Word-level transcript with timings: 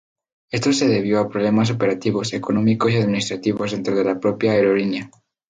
Esto 0.49 0.73
se 0.73 0.87
debió 0.87 1.19
a 1.19 1.29
problemas 1.29 1.69
operativos, 1.69 2.33
económicos 2.33 2.91
y 2.91 2.95
administrativos 2.97 3.69
dentro 3.71 3.95
de 3.95 4.03
la 4.03 4.19
propia 4.19 4.53
aerolínea. 4.53 5.11